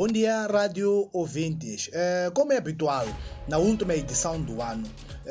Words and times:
Bom 0.00 0.06
dia, 0.06 0.46
rádio 0.46 1.10
ouvintes. 1.12 1.90
É, 1.92 2.30
como 2.32 2.54
é 2.54 2.56
habitual, 2.56 3.04
na 3.46 3.58
última 3.58 3.94
edição 3.94 4.40
do 4.40 4.62
ano, 4.62 4.88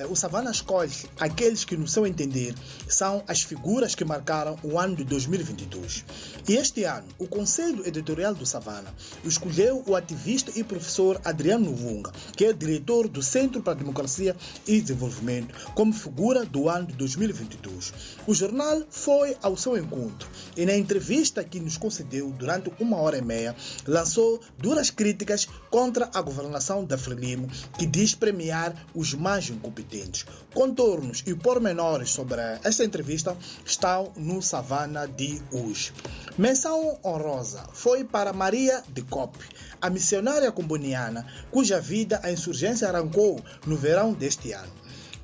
o 0.09 0.15
Savana 0.15 0.51
escolhe 0.51 0.91
aqueles 1.19 1.65
que, 1.65 1.75
no 1.75 1.87
seu 1.87 2.05
entender, 2.05 2.53
são 2.87 3.23
as 3.27 3.41
figuras 3.41 3.95
que 3.95 4.05
marcaram 4.05 4.57
o 4.63 4.79
ano 4.79 4.95
de 4.95 5.03
2022. 5.03 6.05
E 6.47 6.55
este 6.55 6.83
ano, 6.83 7.07
o 7.17 7.27
Conselho 7.27 7.85
Editorial 7.87 8.35
do 8.35 8.45
Savana 8.45 8.93
escolheu 9.23 9.83
o 9.85 9.95
ativista 9.95 10.51
e 10.55 10.63
professor 10.63 11.19
Adriano 11.25 11.73
Vunga, 11.73 12.11
que 12.35 12.45
é 12.45 12.53
diretor 12.53 13.07
do 13.07 13.21
Centro 13.21 13.61
para 13.61 13.73
a 13.73 13.77
Democracia 13.77 14.35
e 14.67 14.79
Desenvolvimento, 14.79 15.53
como 15.73 15.91
figura 15.91 16.45
do 16.45 16.69
ano 16.69 16.87
de 16.87 16.93
2022. 16.93 17.93
O 18.27 18.33
jornal 18.33 18.83
foi 18.89 19.35
ao 19.41 19.57
seu 19.57 19.77
encontro 19.77 20.29
e, 20.55 20.65
na 20.65 20.75
entrevista 20.75 21.43
que 21.43 21.59
nos 21.59 21.77
concedeu 21.77 22.29
durante 22.31 22.71
uma 22.79 22.97
hora 22.97 23.17
e 23.17 23.21
meia, 23.21 23.55
lançou 23.87 24.39
duras 24.57 24.89
críticas 24.89 25.47
contra 25.69 26.09
a 26.13 26.21
governação 26.21 26.85
da 26.85 26.97
Frelimo, 26.97 27.47
que 27.77 27.85
diz 27.85 28.13
premiar 28.13 28.87
os 28.93 29.13
mais 29.13 29.49
incompetentes. 29.79 30.25
Contornos 30.53 31.23
e 31.25 31.33
pormenores 31.33 32.11
sobre 32.11 32.41
esta 32.63 32.83
entrevista 32.83 33.35
estão 33.65 34.11
no 34.15 34.41
Savana 34.41 35.07
de 35.07 35.41
hoje. 35.51 35.93
Menção 36.37 36.97
honrosa 37.03 37.63
foi 37.73 38.03
para 38.03 38.33
Maria 38.33 38.83
de 38.89 39.01
Coppe, 39.01 39.45
a 39.81 39.89
missionária 39.89 40.51
comboniana, 40.51 41.25
cuja 41.51 41.79
vida 41.79 42.19
a 42.23 42.31
insurgência 42.31 42.87
arrancou 42.87 43.39
no 43.65 43.75
verão 43.75 44.13
deste 44.13 44.51
ano. 44.51 44.79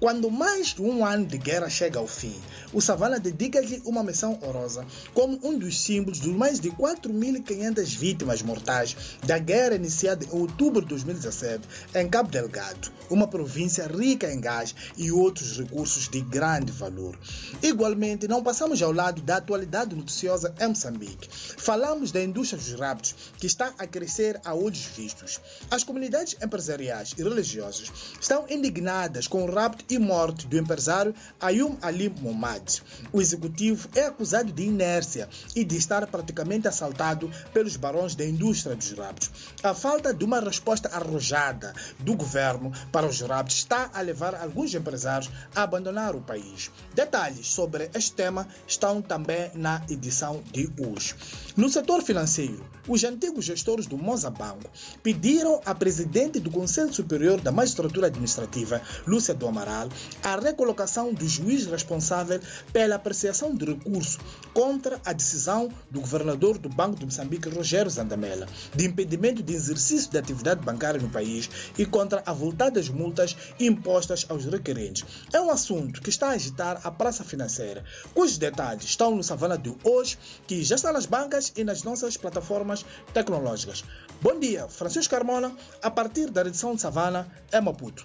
Quando 0.05 0.29
mais 0.29 0.67
de 0.67 0.83
um 0.83 1.03
ano 1.03 1.25
de 1.25 1.35
guerra 1.35 1.67
chega 1.67 1.97
ao 1.97 2.05
fim, 2.05 2.39
o 2.71 2.79
Savana 2.79 3.19
dedica-lhe 3.19 3.81
uma 3.85 4.03
menção 4.03 4.37
honrosa 4.43 4.85
como 5.15 5.39
um 5.41 5.57
dos 5.57 5.81
símbolos 5.81 6.19
dos 6.19 6.31
mais 6.31 6.59
de 6.59 6.69
4.500 6.69 7.85
vítimas 7.97 8.43
mortais 8.43 8.95
da 9.25 9.39
guerra 9.39 9.73
iniciada 9.73 10.23
em 10.23 10.29
outubro 10.29 10.83
de 10.83 10.89
2017 10.89 11.67
em 11.95 12.07
Cabo 12.07 12.29
Delgado, 12.29 12.91
uma 13.09 13.27
província 13.27 13.87
rica 13.87 14.31
em 14.31 14.39
gás 14.39 14.75
e 14.95 15.11
outros 15.11 15.57
recursos 15.57 16.07
de 16.07 16.21
grande 16.21 16.71
valor. 16.71 17.17
Igualmente, 17.63 18.27
não 18.27 18.43
passamos 18.43 18.83
ao 18.83 18.91
lado 18.91 19.23
da 19.23 19.37
atualidade 19.37 19.95
noticiosa 19.95 20.53
em 20.59 20.67
Moçambique. 20.67 21.27
Falamos 21.31 22.11
da 22.11 22.21
indústria 22.21 22.61
dos 22.61 22.79
raptos, 22.79 23.15
que 23.39 23.47
está 23.47 23.73
a 23.79 23.87
crescer 23.87 24.39
a 24.45 24.53
olhos 24.53 24.85
vistos. 24.95 25.41
As 25.71 25.83
comunidades 25.83 26.35
empresariais 26.43 27.15
e 27.17 27.23
religiosas 27.23 27.91
estão 28.21 28.45
indignadas 28.47 29.27
com 29.27 29.43
o 29.43 29.51
rapto 29.51 29.94
e 29.95 29.99
morte 29.99 30.47
do 30.47 30.57
empresário 30.57 31.13
Ayum 31.39 31.77
Ali 31.81 32.09
Momad. 32.21 32.81
O 33.11 33.21
executivo 33.21 33.89
é 33.95 34.05
acusado 34.05 34.51
de 34.51 34.63
inércia 34.63 35.29
e 35.55 35.63
de 35.63 35.77
estar 35.77 36.05
praticamente 36.07 36.67
assaltado 36.67 37.31
pelos 37.53 37.75
barões 37.77 38.15
da 38.15 38.25
indústria 38.25 38.75
dos 38.75 38.91
raptos. 38.91 39.31
A 39.63 39.73
falta 39.73 40.13
de 40.13 40.23
uma 40.23 40.39
resposta 40.39 40.89
arrojada 40.89 41.73
do 41.99 42.15
governo 42.15 42.71
para 42.91 43.07
os 43.07 43.21
raptos 43.21 43.57
está 43.57 43.89
a 43.93 44.01
levar 44.01 44.35
alguns 44.35 44.73
empresários 44.73 45.31
a 45.55 45.63
abandonar 45.63 46.15
o 46.15 46.21
país. 46.21 46.69
Detalhes 46.93 47.47
sobre 47.47 47.89
este 47.93 48.13
tema 48.13 48.47
estão 48.67 49.01
também 49.01 49.51
na 49.55 49.81
edição 49.89 50.43
de 50.51 50.69
hoje. 50.79 51.15
No 51.55 51.69
setor 51.69 52.03
financeiro, 52.03 52.65
os 52.87 53.03
antigos 53.03 53.45
gestores 53.45 53.87
do 53.87 53.97
Mozabanco 53.97 54.69
pediram 55.01 55.61
à 55.65 55.73
presidente 55.73 56.39
do 56.39 56.51
Conselho 56.51 56.93
Superior 56.93 57.39
da 57.39 57.51
Magistratura 57.51 58.07
Administrativa, 58.07 58.81
Lúcia 59.07 59.33
do 59.33 59.47
Amaral, 59.47 59.74
a 60.23 60.35
recolocação 60.39 61.13
do 61.13 61.27
juiz 61.27 61.65
responsável 61.65 62.39
pela 62.71 62.95
apreciação 62.95 63.53
de 63.55 63.65
recurso 63.65 64.19
contra 64.53 64.99
a 65.05 65.13
decisão 65.13 65.69
do 65.89 66.01
governador 66.01 66.57
do 66.57 66.69
Banco 66.69 66.99
de 66.99 67.05
Moçambique, 67.05 67.49
Rogério 67.49 67.89
Zandamela, 67.89 68.47
de 68.73 68.85
impedimento 68.85 69.41
de 69.41 69.53
exercício 69.53 70.11
de 70.11 70.17
atividade 70.17 70.61
bancária 70.61 71.01
no 71.01 71.09
país 71.09 71.49
e 71.77 71.85
contra 71.85 72.23
a 72.25 72.33
voltada 72.33 72.71
das 72.71 72.89
multas 72.89 73.35
impostas 73.59 74.25
aos 74.29 74.45
requerentes. 74.45 75.05
É 75.31 75.39
um 75.39 75.49
assunto 75.49 76.01
que 76.01 76.09
está 76.09 76.27
a 76.27 76.31
agitar 76.31 76.79
a 76.83 76.91
praça 76.91 77.23
financeira, 77.23 77.83
cujos 78.13 78.37
detalhes 78.37 78.83
estão 78.83 79.15
no 79.15 79.23
Savana 79.23 79.57
de 79.57 79.73
hoje, 79.83 80.17
que 80.47 80.63
já 80.63 80.75
está 80.75 80.91
nas 80.91 81.05
bancas 81.05 81.53
e 81.55 81.63
nas 81.63 81.83
nossas 81.83 82.17
plataformas 82.17 82.85
tecnológicas. 83.13 83.83
Bom 84.21 84.39
dia, 84.39 84.67
Francisco 84.67 85.11
Carmona, 85.11 85.55
a 85.81 85.91
partir 85.91 86.29
da 86.31 86.41
edição 86.41 86.75
de 86.75 86.81
Savana, 86.81 87.27
é 87.51 87.61
Maputo. 87.61 87.93